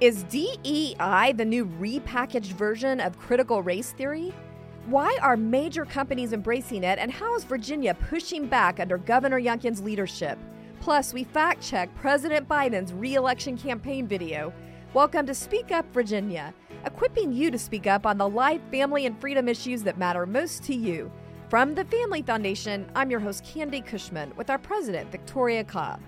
[0.00, 4.32] Is DEI the new repackaged version of critical race theory?
[4.86, 9.82] Why are major companies embracing it, and how is Virginia pushing back under Governor Youngkin's
[9.82, 10.38] leadership?
[10.78, 14.52] Plus, we fact check President Biden's re election campaign video.
[14.94, 16.54] Welcome to Speak Up Virginia,
[16.84, 20.62] equipping you to speak up on the life, family, and freedom issues that matter most
[20.62, 21.10] to you.
[21.48, 26.00] From the Family Foundation, I'm your host, Candi Cushman, with our president, Victoria Cobb.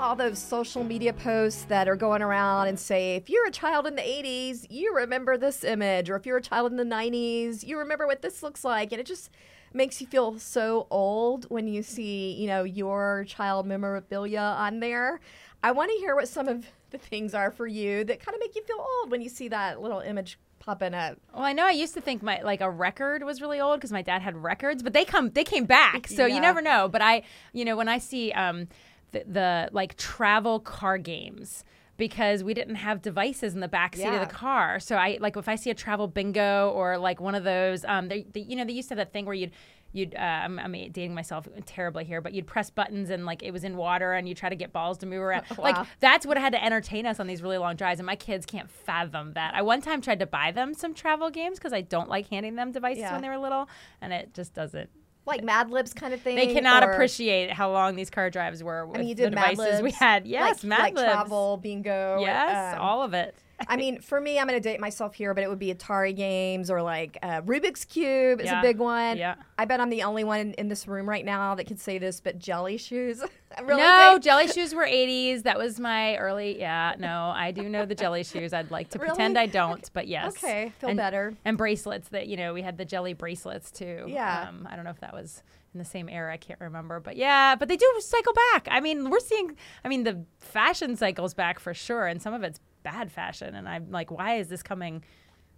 [0.00, 3.86] All those social media posts that are going around and say, if you're a child
[3.86, 7.66] in the 80s, you remember this image, or if you're a child in the 90s,
[7.66, 8.92] you remember what this looks like.
[8.92, 9.30] And it just
[9.74, 15.20] makes you feel so old when you see, you know, your child memorabilia on there.
[15.62, 18.40] I want to hear what some of the things are for you that kind of
[18.40, 21.18] make you feel old when you see that little image popping up.
[21.34, 23.92] Well, I know I used to think my like a record was really old because
[23.92, 26.34] my dad had records, but they come they came back, so Yeah.
[26.34, 26.88] you never know.
[26.88, 28.68] But I, you know, when I see um,
[29.12, 31.64] the, the like travel car games.
[31.96, 34.22] Because we didn't have devices in the back seat Yeah.
[34.22, 37.34] of the car, so I like if I see a travel bingo or like one
[37.34, 39.50] of those, um, they, they, you know, they used to have that thing where you'd
[39.92, 43.50] you'd uh, I'm, I'm dating myself terribly here, but you'd press buttons and like it
[43.50, 45.44] was in water and you try to get balls to move around.
[45.58, 45.64] Wow.
[45.64, 48.46] Like that's what had to entertain us on these really long drives, and my kids
[48.46, 49.54] can't fathom that.
[49.54, 52.54] I one time tried to buy them some travel games because I don't like handing
[52.54, 53.12] them devices Yeah.
[53.12, 53.68] when they were little,
[54.00, 54.88] and it just doesn't.
[55.26, 56.34] Like Mad Libs kind of thing.
[56.36, 59.24] They cannot or- appreciate how long these car drives were with I mean, you the
[59.24, 60.26] did Mad devices we had.
[60.26, 61.04] Yes, like, Mad like Libs.
[61.04, 62.18] travel, bingo.
[62.20, 63.34] Yes, um, all of it.
[63.68, 66.14] I mean, for me, I'm going to date myself here, but it would be Atari
[66.16, 68.60] games or like uh, Rubik's Cube is Yeah.
[68.60, 69.16] a big one.
[69.16, 69.34] Yeah.
[69.58, 71.98] I bet I'm the only one in, in this room right now that could say
[71.98, 73.22] this, but jelly shoes.
[73.60, 75.42] Really no, jelly shoes were 80s.
[75.42, 76.56] That was my early.
[76.60, 78.52] Yeah, no, I do know the jelly shoes.
[78.52, 79.08] I'd like to Really?
[79.10, 80.36] pretend I don't, but yes.
[80.36, 81.34] Okay, feel and, better.
[81.44, 84.04] And bracelets that you know we had the jelly bracelets too.
[84.06, 84.46] Yeah.
[84.48, 85.42] Um, I don't know if that was
[85.74, 86.32] in the same era.
[86.32, 88.68] I can't remember, but yeah, but they do cycle back.
[88.70, 89.56] I mean, we're seeing.
[89.84, 93.54] I mean, the fashion cycles back for sure, and some of it's bad fashion.
[93.54, 95.02] And I'm like, why is this coming?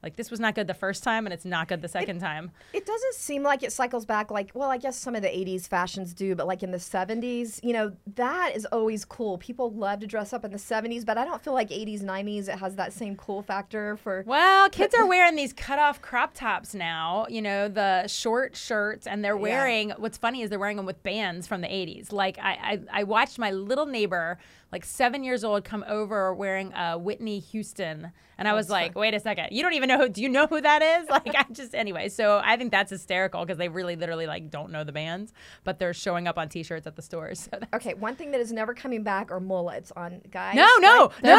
[0.03, 2.51] Like this was not good the first time, and it's not good the second time.
[2.73, 5.69] It doesn't seem like it cycles back like, well, I guess some of the 80s
[5.69, 9.39] fashions do, but like in the 70s, you know, that is always cool.
[9.39, 12.49] People love to dress up in the 70s, but I don't feel like 80s, 90s,
[12.49, 14.25] it has that same cool factor for.
[14.27, 17.27] Well, kids are wearing these cut-off crop tops now.
[17.29, 19.91] You know, the short shirts, and they're wearing.
[19.99, 22.13] What's funny is they're wearing them with bands from the '80s.
[22.13, 24.39] Like I, I, I watched my little neighbor,
[24.73, 28.95] like seven years old, come over wearing a Whitney Houston, and I oh, was like,
[28.97, 30.09] "Wait a second, you don't even know who?
[30.09, 32.09] Do you know who that is?" Like I just anyway.
[32.09, 35.79] So I think that's hysterical because they really, literally, like don't know the bands, but
[35.79, 37.49] they're showing up on T-shirts at the stores.
[37.53, 40.55] So Okay, one thing that is never coming back are mullets on guys.
[40.55, 41.23] no, no, right?
[41.23, 41.39] no,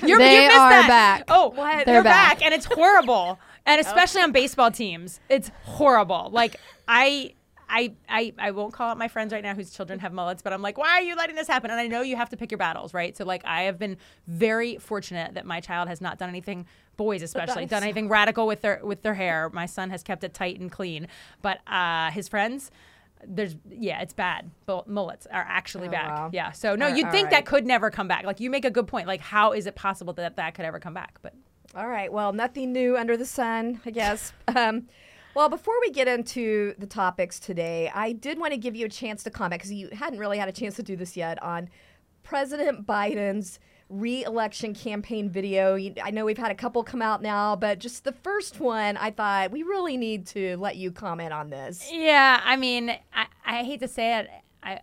[0.00, 0.06] no.
[0.06, 0.86] You're, They you missed are that.
[0.88, 1.24] back.
[1.28, 1.86] Oh, What?
[1.86, 2.38] They're, They're back.
[2.38, 2.44] back.
[2.44, 3.38] and it's horrible.
[3.66, 3.88] And oh.
[3.88, 6.28] especially on baseball teams, it's horrible.
[6.32, 6.56] Like
[6.86, 7.34] I.
[7.76, 10.52] I, I, I won't call out my friends right now whose children have mullets, but
[10.52, 11.72] I'm like, why are you letting this happen?
[11.72, 13.16] And I know you have to pick your battles, right?
[13.16, 13.96] So like, I have been
[14.28, 18.60] very fortunate that my child has not done anything, boys especially, done anything radical with
[18.60, 19.50] their with their hair.
[19.52, 21.08] My son has kept it tight and clean,
[21.42, 22.70] but uh, his friends,
[23.26, 24.50] there's yeah, it's bad.
[24.66, 26.08] But mullets are actually Oh, back.
[26.10, 26.30] wow.
[26.32, 26.52] Yeah.
[26.52, 27.30] So no, All- you'd think right.
[27.32, 28.24] that could never come back.
[28.24, 29.08] Like you make a good point.
[29.08, 31.18] Like how is it possible that that could ever come back?
[31.22, 31.34] But
[31.74, 32.12] All right.
[32.12, 34.32] Well, nothing new under the sun, I guess.
[34.54, 34.86] um,
[35.34, 38.90] well, before we get into the topics today, I did want to give you a
[38.90, 41.68] chance to comment because you hadn't really had a chance to do this yet on
[42.22, 43.58] President Biden's
[43.88, 45.76] re-election campaign video.
[46.02, 49.10] I know we've had a couple come out now, but just the first one, I
[49.10, 51.90] thought we really need to let you comment on this.
[51.92, 54.30] yeah, I mean, I, I hate to say it,
[54.62, 54.80] I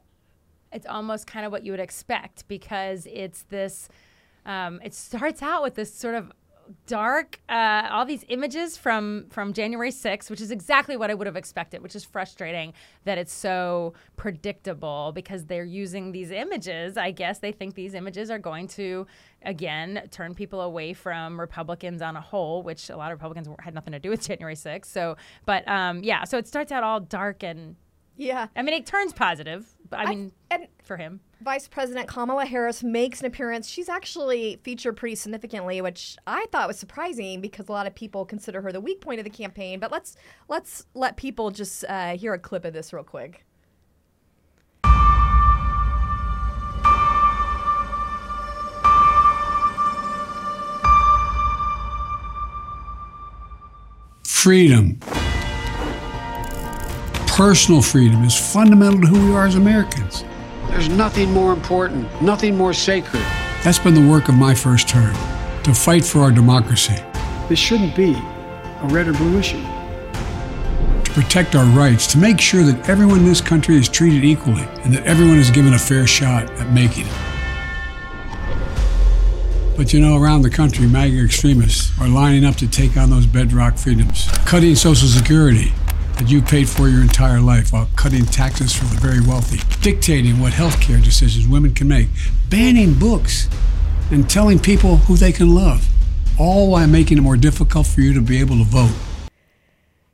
[0.72, 3.90] it's almost kind of what you would expect because it's this.
[4.46, 6.32] Um, it starts out with this sort of
[6.88, 11.28] dark uh, all these images from from January 6th which is exactly what I would
[11.28, 12.74] have expected which is frustrating
[13.04, 16.98] that it's so predictable because they're using these images.
[16.98, 19.06] I guess they think these images are going to
[19.44, 23.74] again turn people away from Republicans on a whole which a lot of Republicans had
[23.74, 27.00] nothing to do with January 6th so but um, yeah so it starts out all
[27.00, 27.76] dark and
[28.18, 28.48] Yeah.
[28.56, 32.46] I mean it turns positive but I I- mean and for him Vice President Kamala
[32.46, 33.68] Harris makes an appearance.
[33.68, 38.26] She's actually featured pretty significantly, which I thought was surprising because a lot of people
[38.26, 39.80] consider her the weak point of the campaign.
[39.80, 40.16] But let's
[40.50, 43.44] let's let people just uh, hear a clip of this real quick.
[54.24, 54.98] freedom.
[57.28, 60.24] Personal freedom is fundamental to who we are as Americans.
[60.82, 63.22] There's nothing more important, nothing more sacred.
[63.64, 65.14] That's been the work of my first term
[65.62, 66.96] to fight for our democracy,
[67.50, 69.62] This shouldn't be a red or blue issue.
[71.04, 74.68] to protect our rights, to make sure that everyone in this country is treated equally
[74.84, 77.14] and that everyone is given a fair shot at making it.
[79.78, 83.28] But you know, around the country, MAGA extremists are lining up to take on those
[83.28, 85.74] bedrock freedoms, cutting Social Security
[86.22, 90.40] that you paid for your entire life while cutting taxes for the very wealthy, dictating
[90.40, 92.08] what health care decisions women can make,
[92.48, 93.50] banning books,
[94.12, 95.88] and telling people who they can love,
[96.38, 98.92] all while making it more difficult for you to be able to vote.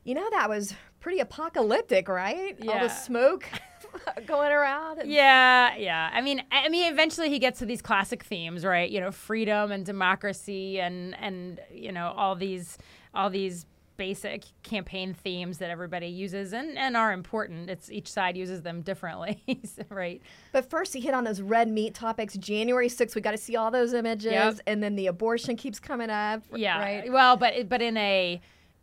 [0.04, 2.56] You know, that was pretty apocalyptic, right?
[2.66, 3.46] All the smoke
[4.26, 5.00] going around.
[5.00, 6.08] and- Yeah, yeah.
[6.10, 8.88] I mean, I I mean, eventually he gets to these classic themes, right?
[8.88, 12.78] You know, freedom and democracy, and and you know all these
[13.14, 13.66] all these
[13.98, 17.68] basic campaign themes that everybody uses and and are important.
[17.68, 19.42] It's each side uses them differently,
[19.90, 20.22] right?
[20.52, 22.34] But first, he hit on those red meat topics.
[22.38, 24.32] January 6th, we got to see all those images.
[24.32, 24.60] Yep.
[24.66, 26.42] And then the abortion keeps coming up.
[26.54, 26.78] Yeah.
[26.80, 27.12] Right?
[27.12, 28.40] Well, but but in a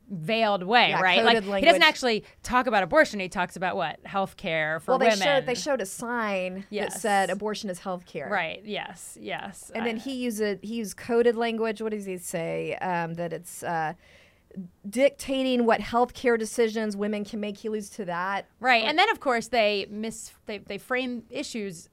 [0.08, 1.24] veiled way, Yeah, right?
[1.24, 3.20] Like coded he doesn't actually talk about abortion.
[3.20, 5.20] He talks about what health care for well, they women.
[5.20, 8.30] showed, they showed a sign that said abortion is health care.
[8.30, 8.62] Right.
[8.64, 9.18] Yes.
[9.20, 9.72] Yes.
[9.74, 11.82] And then I- he used a, he used coded language.
[11.82, 12.76] What does he say?
[12.76, 13.94] Um, that it's uh,
[14.90, 17.58] dictating what healthcare decisions women can make.
[17.58, 18.48] He alludes to that.
[18.60, 21.90] Right, and then of course they miss they they frame issues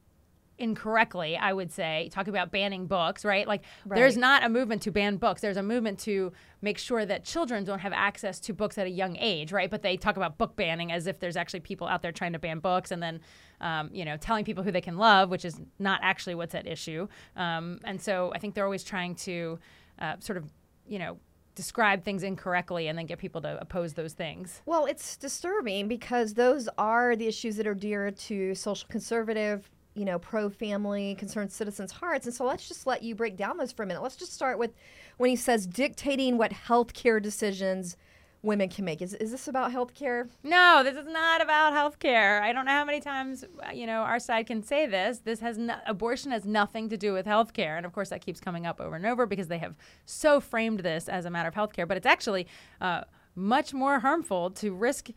[0.58, 1.36] incorrectly.
[1.36, 3.48] I would say talk about banning books, right?
[3.48, 5.40] Like there's not a movement to ban books.
[5.40, 8.90] There's a movement to make sure that children don't have access to books at a
[8.90, 9.68] young age, right?
[9.68, 12.38] But they talk about book banning as if there's actually people out there trying to
[12.38, 13.20] ban books, and then
[13.60, 16.66] um, you know telling people who they can love, which is not actually what's at
[16.66, 17.08] issue.
[17.36, 19.58] Um, and so I think they're always trying to
[19.98, 20.44] uh, sort of
[20.86, 21.18] you know
[21.54, 24.62] describe things incorrectly and then get people to oppose those things.
[24.66, 30.04] Well, it's disturbing because those are the issues that are dear to social conservative, you
[30.04, 32.26] know, pro family, concerned citizens' hearts.
[32.26, 34.02] And so let's just let you break down those for a minute.
[34.02, 34.72] Let's just start with
[35.18, 37.96] when he says dictating what healthcare decisions
[38.42, 39.00] women can make.
[39.00, 40.28] Is, is this about healthcare?
[40.42, 42.42] No, this is not about health care.
[42.42, 45.20] I don't know how many times uh, you know our side can say this.
[45.20, 48.24] This has no, abortion has nothing to do with health care, and of course that
[48.24, 51.48] keeps coming up over and over because they have so framed this as a matter
[51.48, 51.86] of health care.
[51.86, 52.46] But it's actually
[52.80, 53.02] uh,
[53.34, 55.10] much more harmful to risk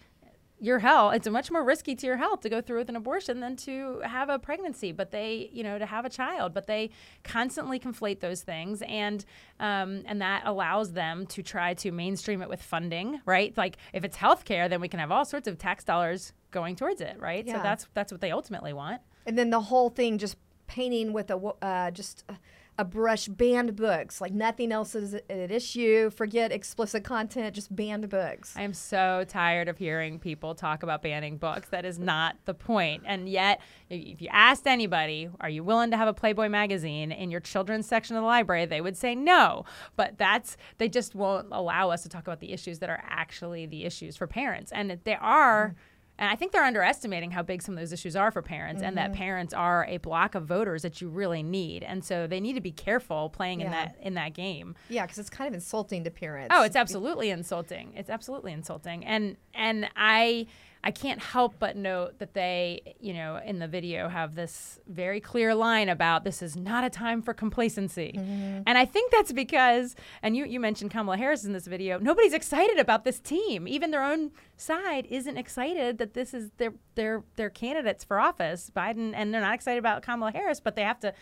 [0.60, 1.16] your health.
[1.16, 4.00] It's much more risky to your health to go through with an abortion than to
[4.06, 4.92] have a pregnancy.
[4.92, 6.54] But they, you know, to have a child.
[6.54, 6.92] But they
[7.24, 9.26] constantly conflate those things, and
[9.60, 13.56] um, and that allows them to try to mainstream it with funding, right?
[13.58, 17.02] Like if it's healthcare, then we can have all sorts of tax dollars going towards
[17.02, 17.46] it, right?
[17.48, 19.02] So that's that's what they ultimately want.
[19.26, 20.38] And then the whole thing just
[20.68, 22.38] painting with a uh, just a,
[22.78, 28.10] a brush banned books like nothing else is at issue forget explicit content just banned
[28.10, 31.70] books I am so tired of hearing people talk about banning books.
[31.70, 33.04] That is not the point.
[33.06, 37.32] And yet, if you asked anybody, are you willing to have a Playboy magazine in
[37.32, 39.66] your children's section of the library, they would say no.
[39.96, 43.66] But that's, they just won't allow us to talk about the issues that are actually
[43.66, 44.72] the issues for parents.
[44.72, 45.70] And they are.
[45.70, 45.76] Mm.
[46.18, 48.98] And I think they're underestimating how big some of those issues are for parents, and
[48.98, 49.20] that mm-hmm.
[49.20, 52.62] parents are a block of voters that you really need, and so they need to
[52.62, 54.76] be careful playing in that in that game.
[54.90, 57.92] yeah because it's kind of insulting to parents Oh, it's absolutely insulting.
[57.96, 59.06] It's absolutely insulting.
[59.06, 60.48] And and I
[60.88, 65.20] I can't help but note that they, you know, in the video have this very
[65.20, 68.14] clear line about this is not a time for complacency.
[68.16, 68.62] Mm-hmm.
[68.68, 72.34] And I think that's because and you you mentioned Kamala Harris in this video, nobody's
[72.34, 73.68] excited about this team.
[73.68, 78.72] Even their own side isn't excited that this is their their their candidates for office,
[78.76, 81.14] Biden, and they're not excited about Kamala Harris, but they have to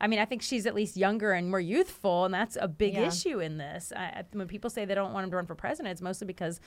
[0.00, 2.94] I mean, I think she's at least younger and more youthful, and that's a big
[2.94, 3.08] Yeah.
[3.08, 3.92] issue in this.
[3.96, 6.60] I- when people say they don't want him to run for president, it's mostly because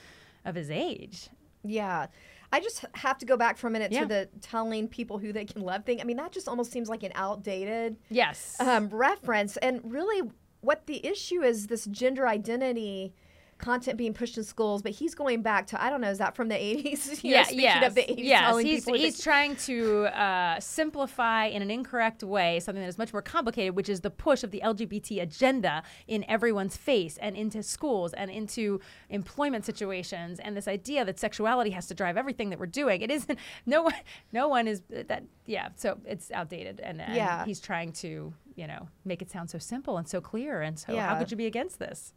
[0.44, 1.30] of his age.
[1.64, 2.08] Yeah.
[2.52, 4.02] I just have to go back for a minute Yeah.
[4.02, 6.00] to the telling people who they can love thing.
[6.00, 8.56] I mean, that just almost seems like an outdated Yes.
[8.60, 9.56] um, reference.
[9.56, 10.30] And really,
[10.60, 13.14] what the issue is this gender identity
[13.62, 16.36] content being pushed in schools, but he's going back to, I don't know, is that
[16.36, 17.22] from the 80s?
[17.22, 18.40] You know, yeah, speaking yes, of the 80s, yes.
[18.40, 23.12] telling He's, he's trying to uh, simplify in an incorrect way something that is much
[23.12, 27.62] more complicated, which is the push of the LGBT agenda in everyone's face and into
[27.62, 32.58] schools and into employment situations, and this idea that sexuality has to drive everything that
[32.58, 33.00] we're doing.
[33.02, 33.38] It isn't.
[33.66, 33.94] No one.
[34.32, 35.22] No one is that.
[35.46, 35.68] Yeah.
[35.76, 37.44] So it's outdated, and, and Yeah.
[37.44, 40.96] he's trying to you know make it sound so simple and so clear, and so
[40.96, 42.12] how could you be against this?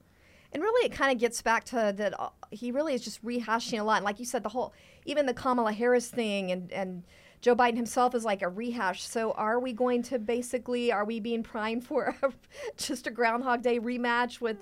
[0.55, 3.77] And really, it kind of gets back to that uh, he really is just rehashing
[3.77, 3.97] a lot.
[3.97, 7.03] And like you said, the whole, even the Kamala Harris thing and, and
[7.41, 9.03] Joe Biden himself is like a rehash.
[9.03, 12.31] So are we going to basically, are we being primed for a,
[12.77, 14.55] just a Groundhog Day rematch with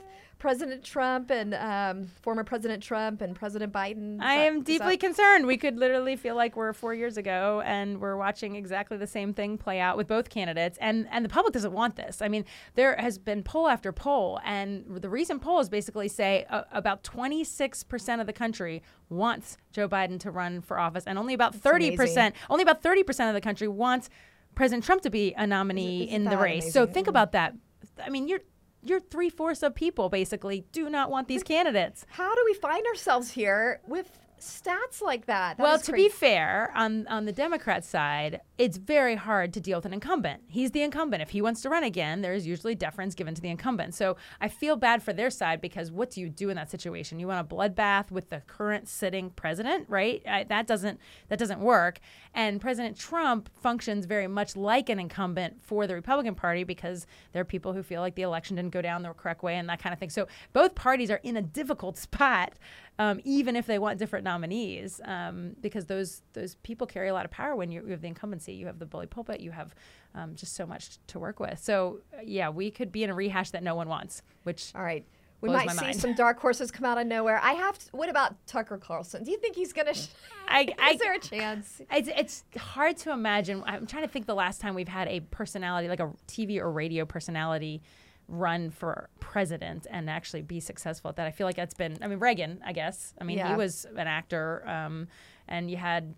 [0.43, 4.21] President Trump and um, former President Trump and President Biden?
[4.21, 5.47] I that- am deeply that- concerned.
[5.47, 9.33] We could literally feel like we're four years ago, and we're watching exactly the same
[9.33, 10.77] thing play out with both candidates.
[10.81, 12.21] And and the public doesn't want this.
[12.21, 12.43] I mean,
[12.75, 17.83] there has been poll after poll, and the recent polls basically say uh, about 26
[17.83, 21.95] percent of the country wants Joe Biden to run for office, and only about 30
[21.95, 24.09] percent, only about 30 percent of the country wants
[24.55, 26.73] President Trump to be a nominee Isn't in the race.
[26.73, 27.55] So think about that.
[28.03, 28.41] I mean, you're.
[28.85, 32.05] You're three fourths of people basically do not want these candidates.
[32.09, 35.57] How do we find ourselves here with stats like that?
[35.57, 39.77] That well, to be fair, on on the Democrat side, it's very hard to deal
[39.77, 40.43] with an incumbent.
[40.47, 41.21] He's the incumbent.
[41.21, 43.95] If he wants to run again, there is usually deference given to the incumbent.
[43.95, 47.19] So I feel bad for their side because what do you do in that situation?
[47.19, 50.21] You want a bloodbath with the current sitting president, right?
[50.27, 51.99] I, that doesn't that doesn't work.
[52.33, 57.41] And President Trump functions very much like an incumbent for the Republican Party because there
[57.41, 59.81] are people who feel like the election didn't go down the correct way and that
[59.81, 60.09] kind of thing.
[60.09, 62.53] So both parties are in a difficult spot
[62.99, 67.25] um, even if they want different nominees, um, because those those people carry a lot
[67.25, 69.73] of power when you, you have the incumbency, you have the bully pulpit, you have
[70.13, 71.59] um, just so much to work with.
[71.59, 74.83] So uh, yeah, we could be in a rehash that no one wants, which All
[74.83, 75.05] right.
[75.41, 75.99] We might see mind.
[75.99, 77.37] some dark horses come out of nowhere.
[77.43, 77.77] I have.
[77.77, 79.25] To, what about Tucker Carlson?
[79.25, 79.93] Do you think he's gonna?
[79.93, 80.07] Sh-
[80.47, 81.81] I, I is there a chance?
[81.91, 83.61] It's, it's hard to imagine.
[83.65, 86.71] I'm trying to think the last time we've had a personality, like a TV or
[86.71, 87.81] radio personality,
[88.27, 91.27] run for president and actually be successful at that.
[91.27, 93.13] I feel like that's been, I mean, Reagan, I guess.
[93.19, 95.07] I mean, he was an actor, um,
[95.47, 96.15] and you had.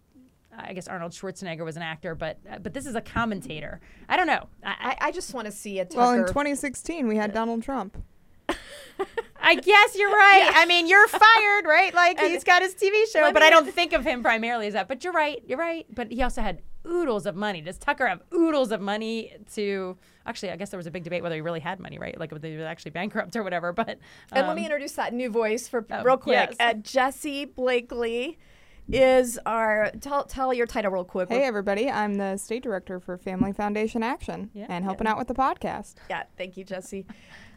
[0.57, 3.81] I guess Arnold Schwarzenegger was an actor, but uh, but this is a commentator.
[4.07, 4.47] I don't know.
[4.63, 5.97] I, I, I just want to see a Tucker.
[5.97, 7.97] Well, in 2016, we had Donald Trump.
[9.41, 10.49] I guess you're right.
[10.55, 11.93] I mean, you're fired, right?
[11.93, 14.87] Like he's got his TV show, but I don't think of him primarily as that.
[14.87, 15.43] But you're right.
[15.45, 15.85] You're right.
[15.93, 17.61] But he also had oodles of money.
[17.61, 19.97] Does Tucker have oodles of money to?
[20.25, 22.19] Actually, I guess there was a big debate whether he really had money, right?
[22.19, 23.73] Like whether he was actually bankrupt or whatever.
[23.73, 23.99] But and
[24.31, 26.49] let um, me introduce that new voice for oh, real quick.
[26.51, 26.55] yes.
[26.59, 28.39] Uh, Jesse Blakely
[28.91, 29.91] is our.
[30.01, 31.29] Tell tell your title real quick.
[31.29, 31.89] Hey, everybody.
[31.89, 35.95] I'm the state director for Family Foundation Action Yeah, and helping out with the podcast.
[36.09, 37.05] Yeah, thank you, Jesse.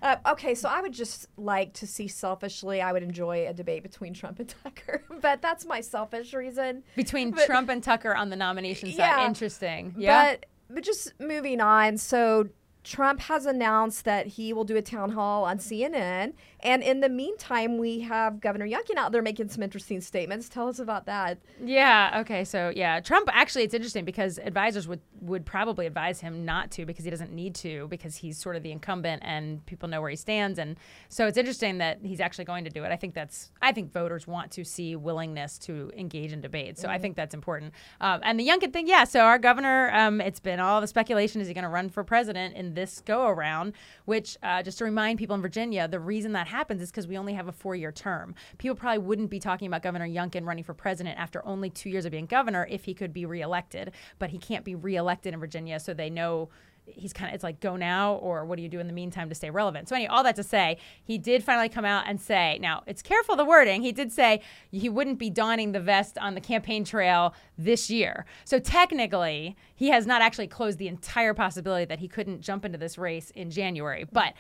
[0.03, 3.83] Uh, okay, so I would just like to see selfishly, I would enjoy a debate
[3.83, 6.83] between Trump and Tucker, but that's my selfish reason.
[6.97, 9.27] between but- Trump and Tucker on the nomination side, Yeah.
[9.27, 9.95] interesting.
[9.99, 10.33] Yeah.
[10.33, 11.97] But but just moving on.
[11.97, 12.49] So
[12.89, 17.09] Trump has announced that he will do a town hall on CNN, and in the
[17.11, 20.49] meantime, we have Governor Youngkin out there making some interesting statements.
[20.49, 21.39] Tell us about that.
[21.63, 22.21] Yeah.
[22.21, 22.45] Okay.
[22.45, 26.87] So yeah, Trump actually it's interesting because advisors would would probably advise him not to
[26.87, 30.11] because he doesn't need to because he's sort of the incumbent and people know where
[30.11, 30.77] he stands and
[31.09, 32.91] so it's interesting that he's actually going to do it.
[32.91, 36.79] I think that's I think voters want to see willingness to engage in debate.
[36.79, 37.75] So I think that's important.
[38.01, 39.05] Um, and the Youngkin thing, yeah.
[39.05, 42.03] So our governor, um, it's been all the speculation is he going to run for
[42.03, 43.73] president in this go around?
[44.05, 47.19] Which uh, just to remind people in Virginia, the reason that happens is because we
[47.19, 48.35] only have a four year term.
[48.59, 52.05] People probably wouldn't be talking about Governor Youngkin running for president after only two years
[52.05, 53.93] of being governor if he could be reelected.
[54.19, 56.49] But he can't be reelected in Virginia, so they know
[56.95, 59.29] he's kind of it's like go now or what do you do in the meantime
[59.29, 59.89] to stay relevant?
[59.89, 63.03] So anyway all that to say he did finally come out and say now it's
[63.03, 64.41] careful the wording he did say
[64.71, 68.27] he wouldn't be donning the vest on the campaign trail this year.
[68.45, 72.79] So technically he has not actually closed the entire possibility that he couldn't jump into
[72.79, 74.05] this race in january.
[74.11, 74.35] But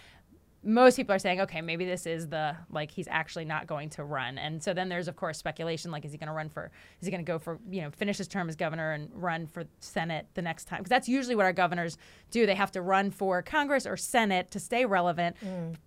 [0.64, 4.02] most people are saying, okay, maybe this is the like he's actually not going to
[4.02, 6.70] run, and so then there's of course speculation like is he going to run for
[7.00, 9.46] is he going to go for you know finish his term as governor and run
[9.46, 11.96] for Senate the next time because that's usually what our governors
[12.32, 15.36] do they have to run for Congress or Senate to stay relevant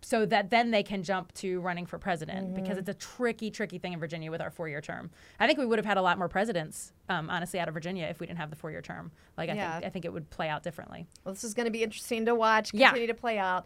[0.01, 3.78] so that then they can jump to running for president because it's a tricky tricky
[3.78, 5.12] thing in Virginia with our four year term.
[5.40, 8.06] I think we would have had a lot more presidents um, honestly out of Virginia
[8.10, 9.12] if we didn't have the four year term.
[9.38, 9.74] Like I Yeah.
[9.74, 11.08] think I think it would play out differently.
[11.25, 12.74] Well, this is going to be interesting to watch.
[12.74, 12.88] Yeah.
[12.90, 13.66] Continue to play out.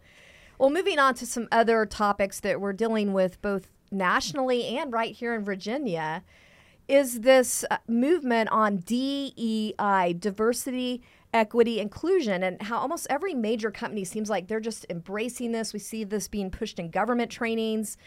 [0.57, 5.13] Well, moving on to some other topics that we're dealing with both nationally and right
[5.13, 6.23] here in Virginia
[6.87, 11.01] is this uh, movement on DEI, diversity,
[11.33, 15.73] equity, inclusion, and how almost every major company seems like they're just embracing this.
[15.73, 17.97] We see this being pushed in government trainings,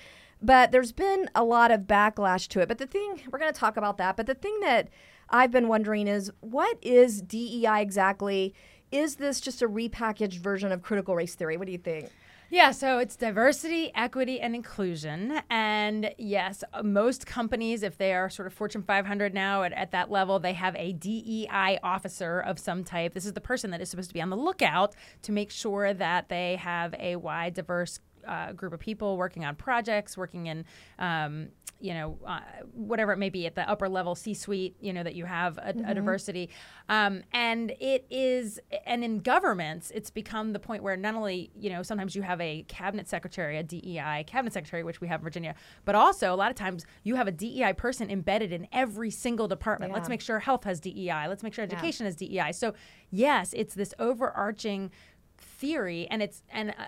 [0.41, 2.69] but there's been a lot of backlash to it.
[2.69, 4.89] But the thing, we're going to talk about that, but the thing that
[5.29, 8.55] I've been wondering is what is DEI exactly?
[8.91, 11.59] Is this just a repackaged version of critical race theory?
[11.59, 12.09] What do you think?
[12.51, 15.43] Yeah, so it's diversity, equity, and inclusion.
[15.51, 20.11] And yes, most companies, if they are sort of Fortune 500 now at, at that
[20.11, 23.13] level, they have a DEI officer of some type.
[23.13, 25.93] This is the person that is supposed to be on the lookout to make sure
[25.93, 30.65] that they have a wide, diverse uh, group of people working on projects, working in,
[30.99, 31.49] um,
[31.81, 32.41] you know, uh,
[32.73, 35.59] whatever it may be at the upper level C suite, you know, that you have
[35.59, 36.51] a, a diversity.
[36.89, 41.71] Um, and it is, and in governments, it's become the point where not only, you
[41.71, 45.25] know, sometimes you have a cabinet secretary, a DEI cabinet secretary, which we have in
[45.25, 45.55] Virginia,
[45.85, 49.47] but also a lot of times you have a DEI person embedded in every single
[49.47, 49.93] department.
[49.93, 51.29] Let's make sure health has DEI.
[51.29, 52.53] Let's make sure education has DEI.
[52.53, 52.75] So
[53.11, 54.91] yes, it's this overarching
[55.59, 56.85] theory, and it's and uh,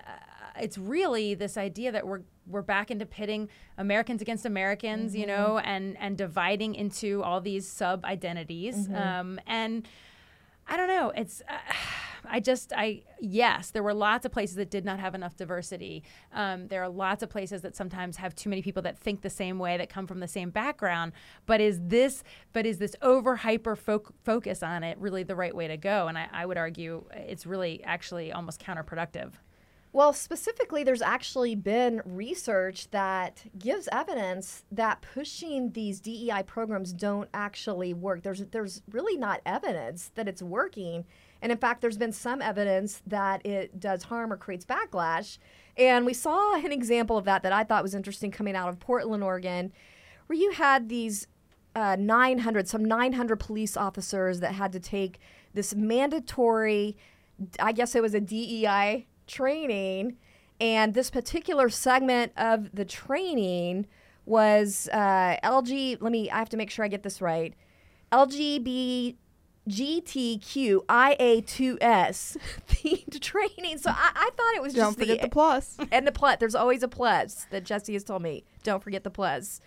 [0.59, 5.59] it's really this idea that we're we're back into pitting Americans against Americans, you know,
[5.59, 9.87] and and dividing into all these sub identities, um, and.
[10.67, 11.11] I don't know.
[11.17, 11.57] It's, uh,
[12.31, 16.01] I just, I, yes, there were lots of places that did not have enough diversity.
[16.31, 19.29] Um, there are lots of places that sometimes have too many people that think the
[19.29, 21.11] same way, that come from the same background.
[21.45, 22.23] But is this,
[22.53, 26.07] but is this over hyper foc- focus on it really the right way to go?
[26.07, 29.33] And I, I would argue it's really actually almost counterproductive.
[29.93, 37.27] Well, specifically, there's actually been research that gives evidence that pushing these DEI programs don't
[37.33, 38.23] actually work.
[38.23, 41.03] There's there's really not evidence that it's working,
[41.41, 45.39] and in fact, there's been some evidence that it does harm or creates backlash.
[45.75, 48.79] And we saw an example of that that I thought was interesting coming out of
[48.79, 49.71] Portland, Oregon,
[50.27, 51.27] where you had these
[51.75, 55.19] uh, 900, some 900 police officers that had to take
[55.53, 56.97] this mandatory,
[57.59, 60.17] I guess it was a DEI training.
[60.59, 63.87] And this particular segment of the training
[64.25, 67.55] was uh, LG, let me, I have to make sure I get this right.
[69.67, 72.37] LGBTQIA2S
[72.69, 73.77] themed training.
[73.77, 75.77] So I, I thought it was Don't just forget the, the plus.
[75.91, 76.37] and the plus.
[76.39, 78.43] There's always a plus that Jesse has told me.
[78.63, 79.61] Don't forget the plus.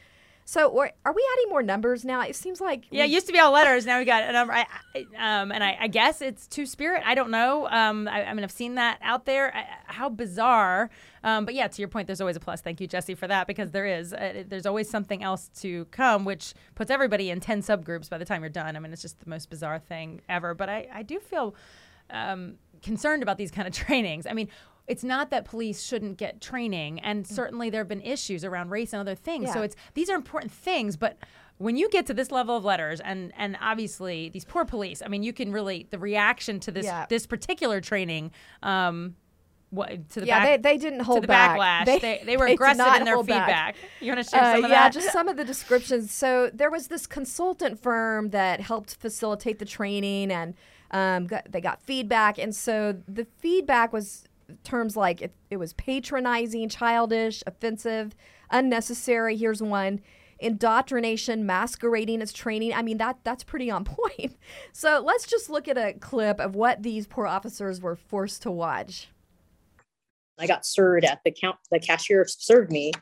[0.46, 2.20] So, or, are we adding more numbers now?
[2.20, 3.86] It seems like Yeah, it used to be all letters.
[3.86, 4.52] Now we got a number.
[4.52, 7.02] I, I, um, and I, I guess it's two spirit.
[7.04, 7.66] I don't know.
[7.68, 9.54] Um, I, I mean, I've seen that out there.
[9.56, 10.90] I, how bizarre.
[11.22, 12.60] Um, but yeah, to your point, there's always a plus.
[12.60, 14.12] Thank you, Jesse, for that because there is.
[14.12, 18.26] Uh, there's always something else to come, which puts everybody in ten subgroups by the
[18.26, 18.76] time you're done.
[18.76, 20.52] I mean, it's just the most bizarre thing ever.
[20.52, 21.54] But I, I do feel
[22.10, 24.26] um, concerned about these kind of trainings.
[24.26, 24.48] I mean.
[24.86, 28.92] It's not that police shouldn't get training, and certainly there have been issues around race
[28.92, 29.52] and other things.
[29.52, 31.16] So it's these are important things, but
[31.58, 35.08] when you get to this level of letters and and obviously these poor police i
[35.08, 37.06] mean you can really the reaction to this Yeah.
[37.08, 38.32] this particular training
[38.64, 39.14] um
[39.70, 41.56] what to the yeah, back, they, they didn't hold to the back.
[41.86, 43.74] backlash they, they, were did aggressive in their hold back.
[43.76, 46.12] feedback you want to share Uh, some of yeah, that just some of the descriptions.
[46.12, 50.54] So there was this consultant firm that helped facilitate the training, and
[50.90, 52.38] um, got, they got feedback.
[52.38, 54.24] And so the feedback was
[54.62, 58.14] terms like it, it was patronizing, childish, offensive,
[58.50, 59.36] unnecessary.
[59.36, 60.00] Here's one.
[60.38, 62.74] Indoctrination masquerading as training.
[62.74, 64.36] I mean that that's pretty on point.
[64.72, 68.50] So let's just look at a clip of what these poor officers were forced to
[68.50, 69.08] watch.
[70.38, 71.56] I got served at the count.
[71.70, 72.92] The cashier served me,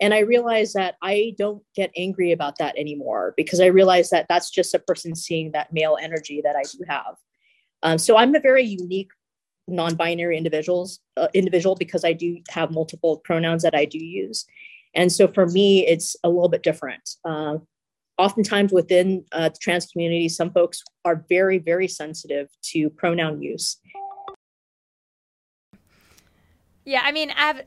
[0.00, 4.26] and I realized that I don't get angry about that anymore because I realize that
[4.28, 7.14] that's just a person seeing that male energy that I do have.
[7.84, 9.10] Um, so I'm a very unique
[9.72, 14.44] non-binary individuals uh, individual because I do have multiple pronouns that I do use,
[14.94, 17.16] and so for me it's a little bit different.
[17.24, 17.58] Uh,
[18.18, 23.78] oftentimes within uh, the trans community, some folks are very very sensitive to pronoun use
[26.84, 27.62] yeah i mean i've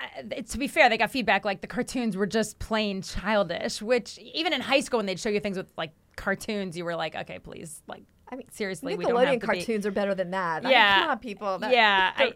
[0.00, 3.82] I- to be fair, they got feedback like the cartoons were just plain childish.
[3.82, 6.96] Which even in high school, when they'd show you things with like cartoons, you were
[6.96, 9.46] like, okay, please, like, I mean, seriously, we don't have Nickelodeon be.
[9.46, 10.64] cartoons are better than that.
[10.64, 11.58] I mean, come on, people.
[11.58, 12.32] That- yeah, I,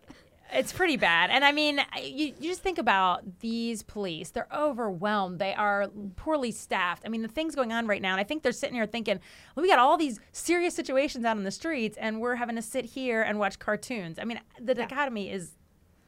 [0.53, 1.31] it's pretty bad.
[1.31, 4.31] And I mean, you, you just think about these police.
[4.31, 5.39] They're overwhelmed.
[5.39, 7.03] They are poorly staffed.
[7.05, 9.21] I mean, the things going on right now, and I think they're sitting here thinking,
[9.55, 12.63] well, we got all these serious situations out in the streets, and we're having to
[12.63, 14.19] sit here and watch cartoons.
[14.19, 15.55] I mean, the dichotomy is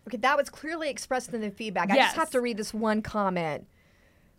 [0.08, 1.90] Okay, that was clearly expressed in the feedback.
[1.90, 3.66] I just have to read this one comment.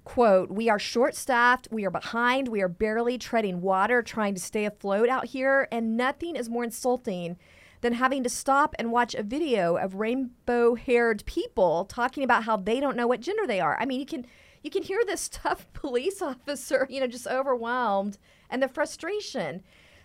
[0.04, 4.42] Quote, we are short staffed, we are behind, we are barely treading water trying to
[4.42, 7.38] stay afloat out here, and nothing is more insulting
[7.82, 12.58] than having to stop and watch a video of rainbow haired people talking about how
[12.58, 13.78] they don't know what gender they are.
[13.80, 14.26] I mean, you can
[14.64, 18.18] you can hear this tough police officer, you know, just overwhelmed
[18.50, 19.64] and the frustration.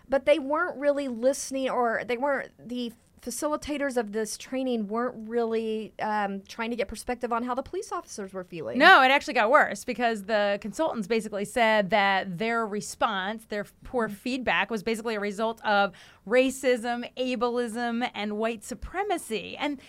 [0.09, 5.93] But they weren't really listening or they weren't the facilitators of this training weren't really
[5.99, 8.77] um, trying to get perspective on how the police officers were feeling.
[8.77, 14.09] No, it actually got worse because the consultants basically said that their response, their poor
[14.09, 15.93] feedback, was basically a result of
[16.27, 19.57] racism, ableism, and white supremacy.
[19.57, 19.79] And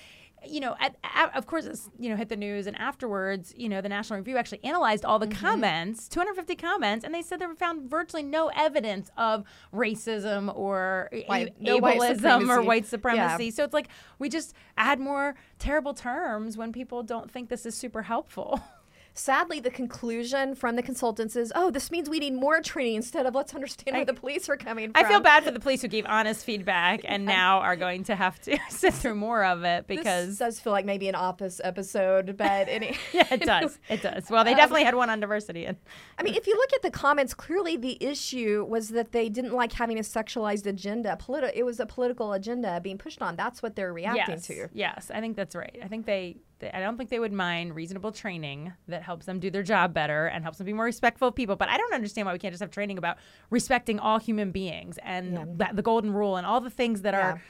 [0.46, 3.68] you know, at, at, of course, it's, you know, hit the news, and afterwards, you
[3.68, 5.44] know, the National Review actually analyzed all the Mm-hmm.
[5.46, 11.55] comments, 250 comments, and they said they found virtually no evidence of racism or White-
[11.59, 12.66] a- no white ableism or supremacy.
[12.66, 12.88] white Yeah.
[12.88, 13.51] supremacy.
[13.51, 17.74] So it's like we just add more terrible terms when people don't think this is
[17.74, 18.61] super helpful.
[19.18, 23.26] Sadly, the conclusion from the consultants is, oh, this means we need more training instead
[23.26, 25.04] of let's understand where the police are coming from.
[25.04, 28.14] I feel bad for the police who gave honest feedback and now are going to
[28.14, 30.28] have to sit through more of it because.
[30.28, 33.81] This does feel like maybe an office episode, but any, yeah, it does.
[33.88, 34.31] It does.
[34.31, 35.76] Well, they um, definitely had one on diversity and
[36.16, 39.52] I mean, if you look at the comments, clearly the issue was that they didn't
[39.52, 41.18] like having a sexualized agenda.
[41.20, 43.35] Politi- it was a political agenda being pushed on.
[43.35, 44.68] That's what they're reacting yes, to.
[44.72, 45.76] Yes, I think that's right.
[45.83, 49.38] I think they, they, I don't think they would mind reasonable training that helps them
[49.40, 51.57] do their job better and helps them be more respectful of people.
[51.57, 53.16] But I don't understand why we can't just have training about
[53.51, 55.44] respecting all human beings and Yeah.
[55.57, 57.21] that, the golden rule and all the things that Yeah.
[57.21, 57.42] are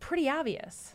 [0.00, 0.94] pretty obvious.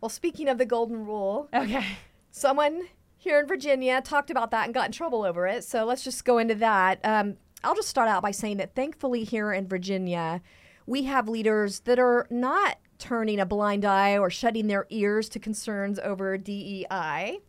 [0.00, 1.84] Well, speaking of the golden rule, Okay.
[2.30, 2.82] someone
[3.16, 5.62] here in Virginia talked about that and got in trouble over it.
[5.64, 7.00] So let's just go into that.
[7.04, 10.40] Um, I'll just start out by saying that thankfully here in Virginia,
[10.86, 15.38] we have leaders that are not turning a blind eye or shutting their ears to
[15.40, 17.40] concerns over DEI.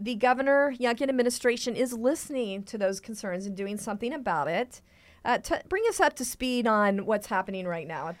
[0.00, 4.80] The Governor Youngkin administration is listening to those concerns and doing something about it.
[5.24, 8.14] Uh, to bring us up to speed on what's happening right now.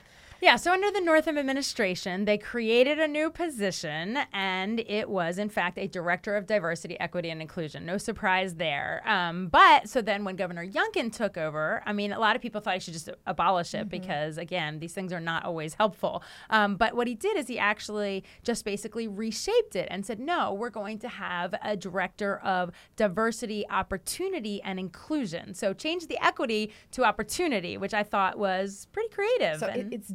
[0.44, 5.48] Yeah, so under the Northam administration, they created a new position, and it was, in
[5.48, 7.86] fact, a director of diversity, equity, and inclusion.
[7.86, 9.02] No surprise there.
[9.06, 12.60] Um, but so then when Governor Youngkin took over, I mean, a lot of people
[12.60, 16.22] thought he should just abolish it because, again, these things are not always helpful.
[16.50, 20.52] Um, but what he did is he actually just basically reshaped it and said, no,
[20.52, 25.54] we're going to have a director of diversity, opportunity, and inclusion.
[25.54, 29.60] So change the equity to opportunity, which I thought was pretty creative.
[29.60, 30.08] So and- it's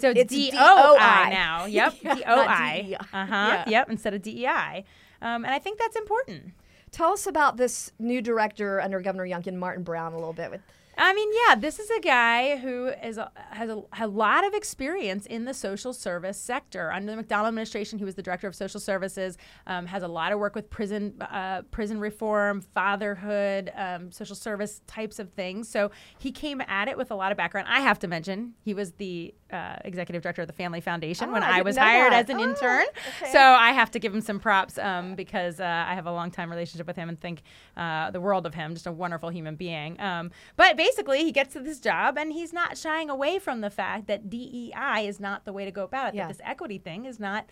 [0.00, 1.64] So it's it's DOI DOI now.
[1.74, 1.94] Yep.
[2.02, 2.96] Yeah, DOI.
[3.12, 3.46] Uh huh.
[3.48, 3.64] Yeah.
[3.68, 3.90] Yep.
[3.90, 4.84] Instead of DEI.
[5.22, 6.52] Um, and I think that's important.
[6.90, 10.50] Tell us about this new director under Governor Youngkin, Martin Brown, a little bit.
[10.50, 10.60] With
[10.96, 14.54] I mean, yeah, this is a guy who is a, has a, a lot of
[14.54, 16.92] experience in the social service sector.
[16.92, 19.36] Under the McDonnell administration, he was the director of social services.
[19.66, 24.80] Um, has a lot of work with prison uh, prison reform, fatherhood, um, social service
[24.86, 25.68] types of things.
[25.68, 27.66] So he came at it with a lot of background.
[27.70, 31.32] I have to mention he was the uh, executive director of the Family Foundation Oh,
[31.32, 32.24] when I I, was hired that.
[32.24, 32.84] as an Oh, intern.
[33.22, 33.30] okay.
[33.32, 36.30] So I have to give him some props um, because uh, I have a long
[36.30, 37.42] time relationship with him and think
[37.76, 38.74] uh, the world of him.
[38.74, 40.00] Just a wonderful human being.
[40.00, 43.70] Um, but basically, he gets to this job and he's not shying away from the
[43.70, 46.16] fact that DEI is not the way to go about it.
[46.16, 46.26] Yeah.
[46.26, 47.46] That this equity thing is not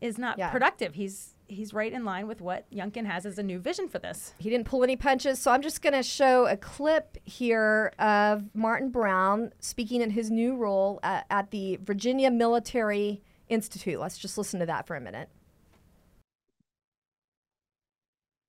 [0.00, 0.50] is not Yeah.
[0.50, 0.94] productive.
[0.94, 4.34] He's he's right in line with what Youngkin has as a new vision for this.
[4.38, 8.54] he didn't pull any punches, so I'm just going to show a clip here of
[8.54, 13.98] Martin Brown speaking in his new role at, at the Virginia Military Institute.
[13.98, 15.30] Let's just listen to that for a minute.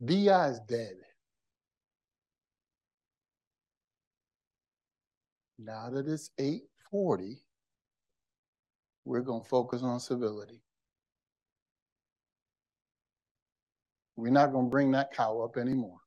[0.03, 0.95] DI is dead.
[5.61, 7.43] Now that it's eight forty,
[9.03, 10.61] we're gonna focus on civility.
[14.15, 15.99] We're not gonna bring that cow up anymore.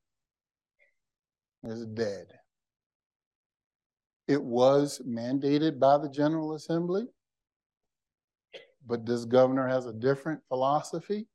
[1.64, 2.28] It's dead.
[4.26, 7.08] It was mandated by the General Assembly,
[8.86, 11.26] but this governor has a different philosophy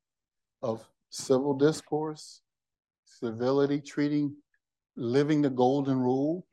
[0.64, 2.42] of civil discourse,
[3.06, 4.36] civility, treating,
[4.96, 6.48] living the golden rule.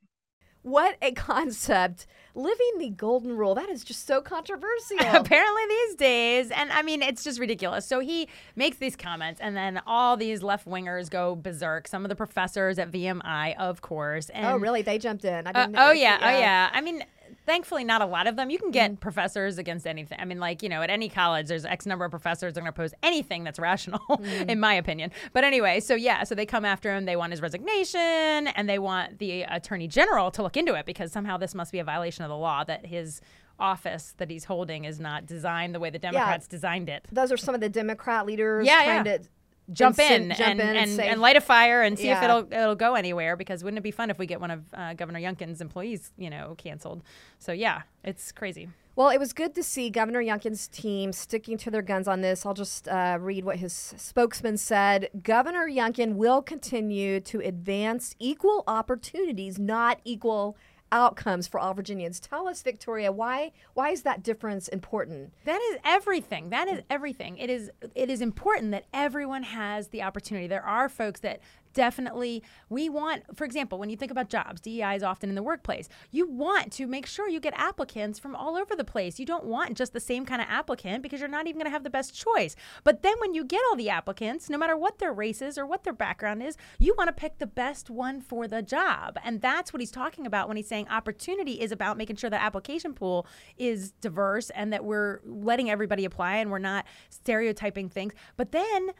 [0.64, 2.06] What a concept.
[2.34, 3.54] Living the golden rule.
[3.54, 4.96] That is just so controversial.
[5.00, 7.86] Apparently these days, and I mean it's just ridiculous.
[7.86, 11.86] So he makes these comments, and then all these left wingers go berserk.
[11.86, 14.30] Some of the professors at VMI, of course.
[14.30, 14.82] And, oh, really?
[14.82, 15.46] They jumped in.
[15.46, 16.70] I Uh, didn't oh know- yeah, oh yeah.
[16.72, 17.04] I mean,
[17.46, 18.50] thankfully, not a lot of them.
[18.50, 19.00] You can get Mm.
[19.00, 20.18] professors against anything.
[20.20, 22.62] I mean, like you know, at any college, there's X number of professors that are
[22.62, 24.50] going to oppose anything that's rational, Mm.
[24.50, 25.10] in my opinion.
[25.32, 27.04] But anyway, so yeah, so they come after him.
[27.04, 28.00] They want his resignation,
[28.48, 31.78] and they want the attorney general to look into it because somehow this must be
[31.78, 33.20] a violation of the law that his
[33.58, 37.06] office that he's holding is not designed the way the Democrats designed it.
[37.12, 39.18] Those are some of the Democrat leaders Yeah, trying yeah.
[39.18, 39.24] to
[39.72, 42.46] Jump in, jump and, in and and, and light a fire and see if it'll
[42.52, 43.34] it'll go anywhere.
[43.36, 46.28] Because wouldn't it be fun if we get one of uh, Governor Youngkin's employees, you
[46.28, 47.02] know, canceled?
[47.38, 48.68] So yeah, it's crazy.
[48.96, 52.46] Well, it was good to see Governor Youngkin's team sticking to their guns on this.
[52.46, 55.08] I'll just uh, read what his spokesman said.
[55.20, 60.56] Governor Youngkin will continue to advance equal opportunities, not equal
[60.92, 62.20] outcomes for all Virginians.
[62.20, 65.32] Tell us, Victoria, why why is that difference important?
[65.44, 66.50] That is everything.
[66.50, 67.36] That is everything.
[67.38, 70.46] It is it is important that everyone has the opportunity.
[70.46, 71.40] There are folks that
[71.74, 75.42] definitely we want for example when you think about jobs dei is often in the
[75.42, 79.18] workplace you want to make sure you get applicants from all over the place.
[79.18, 81.70] You don't want just the same kind of applicant because you're not even going to
[81.70, 82.56] have the best choice.
[82.84, 85.66] But then when you get all the applicants no matter what their race is or
[85.66, 89.18] what their background is you want to pick the best one for the job.
[89.24, 92.40] And that's what he's talking about when he's saying opportunity is about making sure the
[92.40, 98.12] application pool is diverse and that we're letting everybody apply and we're not stereotyping things.
[98.36, 98.90] But then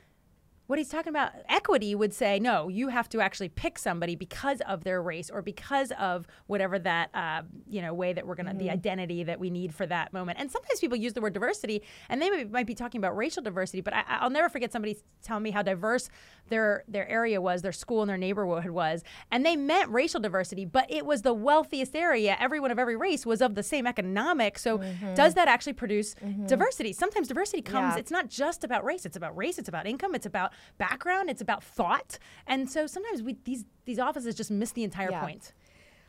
[0.67, 4.61] what he's talking about equity would say no you have to actually pick somebody because
[4.63, 8.55] of their race or because of whatever that uh, you know way that we're gonna
[8.55, 8.73] the mm-hmm.
[8.73, 10.39] identity that we need for that moment.
[10.39, 13.43] And sometimes people use the word diversity and they may, might be talking about racial
[13.43, 16.09] diversity but I, i'll never forget somebody telling me how diverse
[16.49, 20.65] their their area was their school and their neighborhood was and they meant racial diversity
[20.65, 22.37] but it was the wealthiest area.
[22.39, 24.59] Everyone of every race was of the same economic.
[24.59, 25.15] So mm-hmm.
[25.15, 26.47] does that actually produce mm-hmm.
[26.47, 26.93] diversity?
[26.93, 28.01] Sometimes diversity comes Yeah.
[28.01, 31.41] it's not just about race it's about race it's about income it's about background it's
[31.43, 35.21] about thought and so sometimes we these these offices just miss the entire Yeah.
[35.21, 35.53] point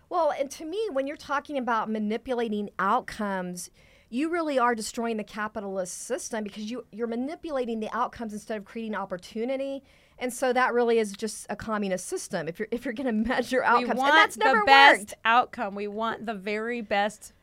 [0.07, 3.71] Well, and to me, when you're talking about manipulating outcomes,
[4.09, 8.65] you really are destroying the capitalist system because you you're manipulating the outcomes instead of
[8.65, 9.83] creating opportunity.
[10.19, 12.47] And so that really is just a communist system.
[12.47, 14.99] If you're if you're going to measure outcomes, we want and that's never the best
[14.99, 15.13] worked.
[15.25, 17.33] outcome we want the very best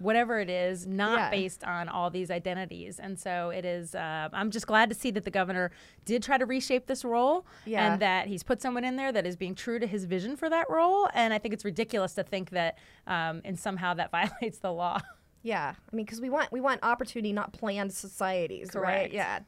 [0.00, 1.30] whatever it is not Yeah.
[1.30, 5.10] based on all these identities and so it is uh, i'm just glad to see
[5.12, 5.70] that the governor
[6.04, 7.92] did try to reshape this role Yeah.
[7.92, 10.48] and that he's put someone in there that is being true to his vision for
[10.50, 14.58] that role and i think it's ridiculous to think that um, and somehow that violates
[14.58, 15.00] the law
[15.42, 19.10] Yeah, I mean, because we want we want opportunity, not planned societies, right?
[19.12, 19.38] Yeah.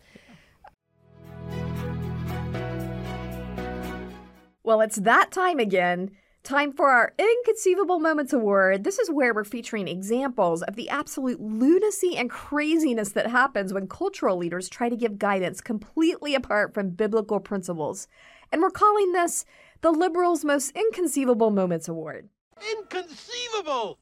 [4.63, 6.13] Well, it's that time again.
[6.43, 8.83] Time for our Inconceivable Moments Award.
[8.83, 13.87] This is where we're featuring examples of the absolute lunacy and craziness that happens when
[13.87, 18.09] cultural leaders try to give guidance completely apart from biblical principles.
[18.51, 19.45] And we're calling this
[19.83, 22.31] the Liberals' Most Inconceivable Moments Award.
[22.73, 23.99] Inconceivable!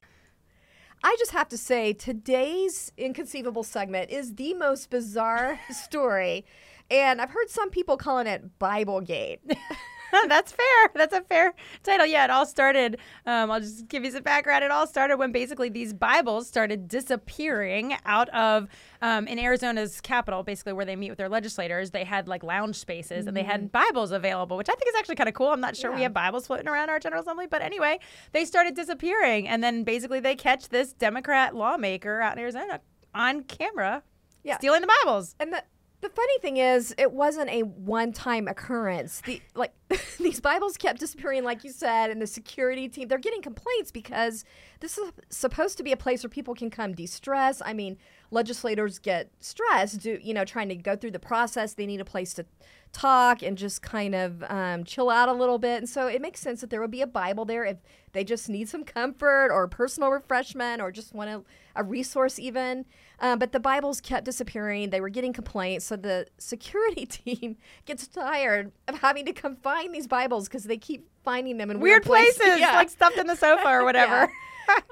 [1.03, 6.45] I just have to say, today's inconceivable segment is the most bizarre story.
[6.89, 9.39] And I've heard some people calling it Biblegate.
[10.27, 10.89] That's fair.
[10.95, 12.05] That's a fair title.
[12.05, 12.97] Yeah, it all started.
[13.25, 14.63] Um, I'll just give you some background.
[14.63, 18.67] It all started when basically these Bibles started disappearing out of
[19.01, 21.91] um, in Arizona's capital, basically where they meet with their legislators.
[21.91, 25.15] They had like lounge spaces and they had Bibles available, which I think is actually
[25.15, 25.47] kind of cool.
[25.49, 27.99] I'm not sure we have Bibles floating around our General Assembly, but anyway,
[28.31, 32.81] they started disappearing, and then basically they catch this Democrat lawmaker out in Arizona
[33.13, 34.03] on camera
[34.43, 34.57] Yeah.
[34.57, 35.35] stealing the Bibles.
[35.39, 35.63] And the
[36.01, 39.21] the funny thing is, it wasn't a one-time occurrence.
[39.25, 39.73] The like
[40.17, 44.45] these Bibles kept disappearing, like you said, and the security team they're getting complaints because
[44.79, 47.61] this is supposed to be a place where people can come de-stress.
[47.65, 47.97] I mean,
[48.31, 51.73] legislators get stressed, do you know, trying to go through the process.
[51.73, 52.45] They need a place to
[52.91, 55.79] talk and just kind of um, chill out a little bit.
[55.79, 57.77] And so it makes sense that there would be a Bible there if
[58.13, 61.43] they just need some comfort or personal refreshment or just want a,
[61.75, 62.85] a resource, even.
[63.21, 64.89] Um, but the Bibles kept disappearing.
[64.89, 65.85] They were getting complaints.
[65.85, 70.77] So the security team gets tired of having to come find these Bibles because they
[70.77, 72.75] keep finding them in Weird weird, places, Yeah.
[72.75, 74.31] like stuffed in the sofa or whatever.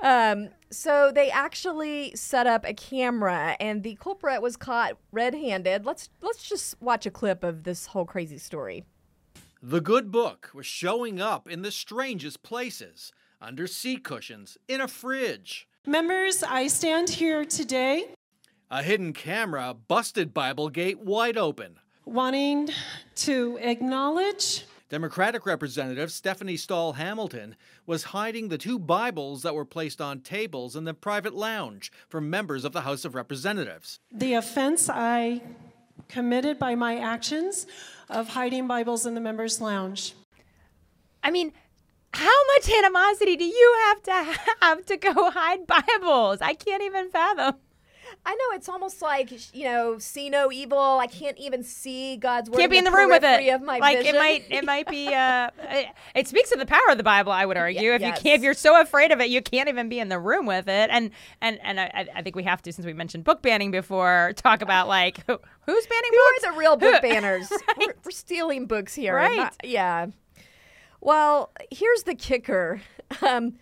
[0.02, 5.86] Um, so they actually set up a camera, and the culprit was caught red-handed.
[5.86, 8.84] Let's let's just watch a clip of this whole crazy story.
[9.62, 14.88] The good book was showing up in the strangest places under seat cushions, in a
[14.88, 15.68] fridge.
[15.88, 18.10] Members, I stand here today
[18.70, 21.80] A hidden camera busted Biblegate wide open.
[22.04, 22.70] wanting
[23.16, 30.02] to acknowledge Democratic Representative Stephanie Stahl Hamilton was hiding the two Bibles that were placed
[30.02, 34.02] on tables in the private lounge for members of the House of Representatives.
[34.12, 35.42] the offense I
[36.10, 37.66] committed by my actions
[38.10, 40.16] of hiding Bibles in the members' lounge.
[41.24, 41.54] I mean,
[42.18, 46.42] how much animosity do you have to have to go hide Bibles?
[46.42, 47.56] I can't even fathom.
[48.26, 50.80] I know it's almost like you know, see no evil.
[51.00, 52.58] I can't even see God's word.
[52.60, 53.48] Can't be in the room with it.
[53.54, 54.16] Of my like vision.
[54.16, 55.14] it might, it might be.
[55.14, 57.32] Uh, it, it speaks to the power of the Bible.
[57.32, 57.94] I would argue.
[57.94, 60.20] if you can't, if you're so afraid of it, you can't even be in the
[60.20, 60.90] room with it.
[60.90, 64.34] And and and I, I think we have to, since we mentioned book banning before,
[64.38, 66.44] talk about like who, who's banning Who books.
[66.46, 67.50] are the real book Who- banners?
[67.78, 69.38] we're, we're stealing books here, Right.
[69.38, 70.08] not- yeah.
[71.08, 72.82] Well, here's the kicker.
[73.26, 73.54] Um,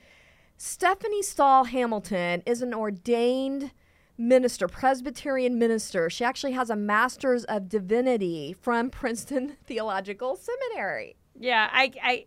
[0.57, 3.69] Stephanie Stahl Hamilton is an ordained
[4.17, 6.09] minister, Presbyterian minister.
[6.09, 11.15] She actually has a master's of divinity from Princeton Theological Seminary.
[11.39, 12.25] Yeah, I,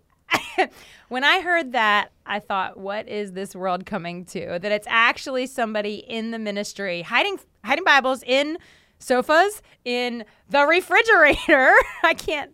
[0.55, 0.69] I
[1.09, 4.61] when I heard that, I thought, what is this world coming to?
[4.61, 8.59] That it's actually somebody in the ministry hiding hiding Bibles in
[9.01, 11.75] sofas, in the refrigerator.
[12.05, 12.53] I can't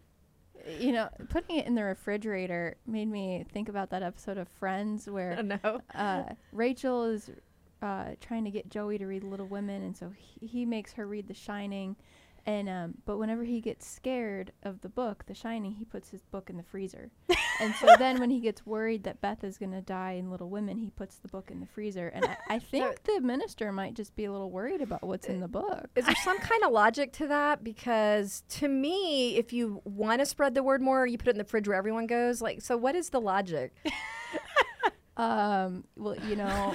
[0.79, 5.09] You know, putting it in the refrigerator made me think about that episode of Friends
[5.09, 5.81] where no.
[5.95, 7.31] uh, Rachel is
[7.83, 11.07] uh, trying to get Joey to read Little Women, and so he, he makes her
[11.07, 11.97] read The Shining.
[12.47, 16.23] And um, but whenever he gets scared of the book, The Shining, he puts his
[16.25, 17.11] book in the freezer.
[17.61, 20.79] and so then when he gets worried that Beth is gonna die in Little Women,
[20.79, 22.09] he puts the book in the freezer.
[22.09, 25.41] And I, I think the minister might just be a little worried about what's in
[25.41, 25.89] the book.
[25.97, 27.65] Is there some kind of logic to that?
[27.65, 31.39] Because to me, if you want to spread the word more, you put it in
[31.39, 32.43] the fridge where everyone goes.
[32.43, 33.75] Like, so what is the logic?
[35.17, 36.75] Um, well, you know,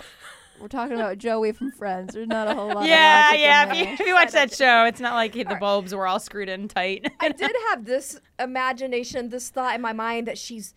[0.59, 2.13] we're talking about Joey from Friends.
[2.13, 2.85] There's not a whole lot.
[2.85, 3.71] yeah, of yeah.
[3.71, 6.49] If you, if you watch that show, it's not like the bulbs were all screwed
[6.49, 7.11] in tight.
[7.19, 10.73] I did have this imagination, this thought in my mind that she's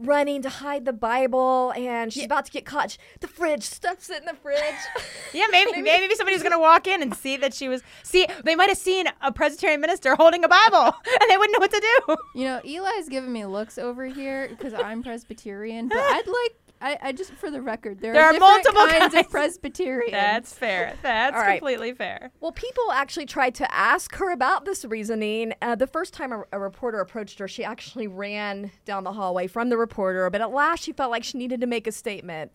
[0.00, 2.96] running to hide the Bible and she's about to get caught.
[3.20, 4.60] The fridge stuffs it in the fridge.
[5.32, 7.82] Yeah, maybe maybe somebody was gonna walk in and see that she was.
[8.02, 10.86] See, they might have seen a Presbyterian minister holding a Bible,
[11.20, 12.16] and they wouldn't know what to do.
[12.34, 16.56] You know, Eli's giving me looks over here because I'm Presbyterian, but I'd like.
[16.80, 19.26] I, I just for the record, there, There are different multiple kinds kinds.
[19.26, 20.12] of Presbyterians.
[20.12, 20.96] That's fair.
[21.02, 21.58] That's All right.
[21.58, 22.30] completely fair.
[22.40, 25.52] Well, people actually tried to ask her about this reasoning.
[25.60, 29.46] Uh, the first time a, a reporter approached her, she actually ran down the hallway
[29.46, 32.52] from the reporter, but at last she felt like she needed to make a statement.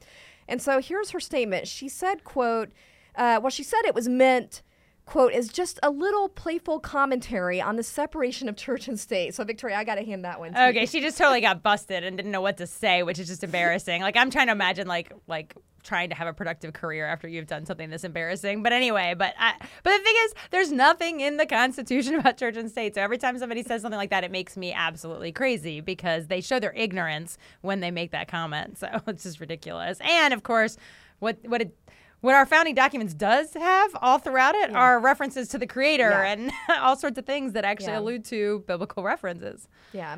[0.48, 1.68] And so here's her statement.
[1.68, 2.70] She said, quote,
[3.16, 4.62] uh, well, she said it was meant,
[5.06, 9.36] quote, as just a little playful commentary on the separation of church and state.
[9.36, 10.66] So, Victoria, I got to hand that one to you.
[10.68, 13.44] Okay, she just totally got busted and didn't know what to say, which is just
[13.44, 14.02] embarrassing.
[14.02, 17.48] Like I'm trying to imagine like like trying to have a productive career after you've
[17.48, 18.64] done something this embarrassing.
[18.64, 22.58] But anyway, but I, but the thing is, there's nothing in the Constitution about church
[22.58, 22.96] and state.
[22.96, 26.42] So every time somebody says something like that, it makes me absolutely crazy because they
[26.42, 28.78] show their ignorance when they make that comment.
[28.80, 30.00] So it's just ridiculous.
[30.02, 30.78] And of course,
[31.20, 31.78] what what it
[32.22, 36.24] what our founding documents does have all throughout it are references to the creator Yeah.
[36.32, 36.52] and
[36.82, 38.00] all sorts of things that actually Yeah.
[38.00, 39.68] allude to biblical references.
[39.94, 40.18] Yeah.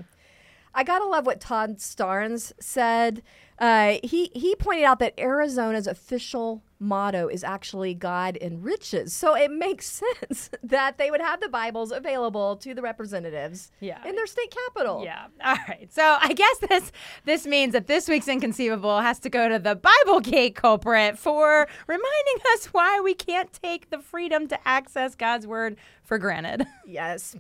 [0.74, 3.24] I gotta love what Todd Starnes said.
[3.60, 9.52] Uh, he he pointed out that Arizona's official motto is actually God enriches, so it
[9.52, 14.06] makes sense that they would have the Bibles available to the representatives Yeah.
[14.08, 15.04] in their state capital.
[15.04, 15.28] Yeah.
[15.44, 15.88] All right.
[15.92, 16.92] So I guess this
[17.26, 21.68] this means that this week's inconceivable has to go to the Bible Gate culprit for
[21.88, 26.66] reminding us why we can't take the freedom to access God's word for granted.
[26.86, 27.36] Yes.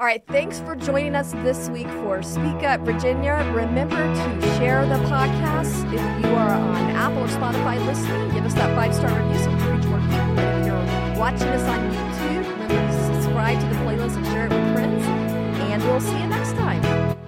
[0.00, 3.46] All right, thanks for joining us this week for Speak Up Virginia.
[3.54, 5.84] Remember to share the podcast.
[5.92, 9.50] If you are on Apple or Spotify listening, give us that five star review so
[9.50, 10.38] we can reach more people.
[10.38, 14.52] If you're watching us on YouTube, remember to subscribe to the playlist and share it
[14.52, 15.04] with friends.
[15.04, 17.19] And we'll see you next time.